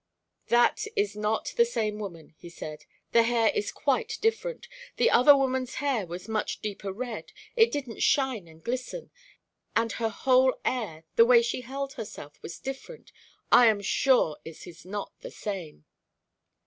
[0.47, 2.85] "That is not the same woman," he said.
[3.11, 4.67] "The hair is quite different!
[4.97, 9.11] That other woman's hair was a much deeper red it didn't shine and glisten.
[9.75, 13.11] And her whole air, the way she held herself was different.
[13.51, 15.85] I am sure it is not the same."